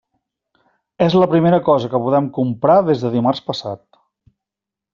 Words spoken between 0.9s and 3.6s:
És la primera cosa que podem comprar des de dimarts